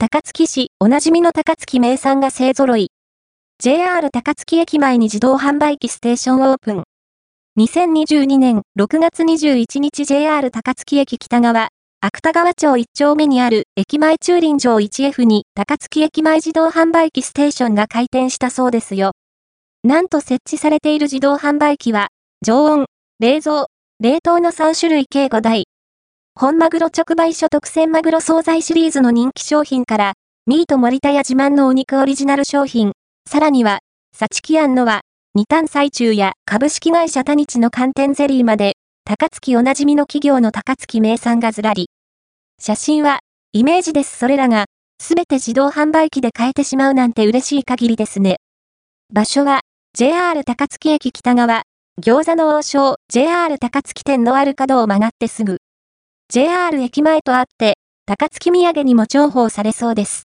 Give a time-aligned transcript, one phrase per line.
[0.00, 2.92] 高槻市、おなじみの高槻名産が勢揃い。
[3.58, 6.84] JR 高槻駅前に自動販売機ステーションオープン。
[7.58, 19.14] 2022年6月21日 JR 高槻駅北側、芥川町1丁目にある駅前駐輪場 1F に高槻駅前自動販売機ステーションが開店したそうですよ。
[19.82, 22.10] なんと設置されている自動販売機は、
[22.46, 22.86] 常温、
[23.18, 23.66] 冷蔵、
[23.98, 25.64] 冷凍の3種類計5台。
[26.40, 30.12] 本マグロ直売所特選マグロ惣菜シリーズの人気商品から、
[30.46, 32.92] ミート森田屋自慢のお肉オリジナル商品、
[33.28, 33.80] さらには、
[34.16, 35.00] サチキアンのは、
[35.34, 38.74] 二単最中や株式会社タニチの寒天ゼリーまで、
[39.04, 41.90] 高槻おなじみの企業の高槻名産がずらり。
[42.60, 43.18] 写真は、
[43.52, 44.66] イメージですそれらが、
[45.02, 48.36] すべて自動販売機で買えてしまうなんて嬉しい限りですね。
[49.12, 49.62] 場所は、
[49.92, 51.62] JR 高槻駅北側、
[52.00, 55.58] 餃子の王将 JR 高槻店のある角を曲がってすぐ。
[56.30, 60.16] JR 駅前とあって、高槻土産にも重宝されそうです。